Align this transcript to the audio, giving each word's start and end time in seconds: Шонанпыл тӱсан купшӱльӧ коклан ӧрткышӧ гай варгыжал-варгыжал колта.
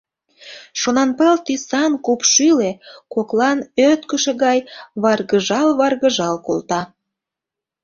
Шонанпыл 0.79 1.35
тӱсан 1.45 1.91
купшӱльӧ 2.05 2.71
коклан 3.13 3.59
ӧрткышӧ 3.87 4.31
гай 4.43 4.59
варгыжал-варгыжал 5.01 6.35
колта. 6.45 6.81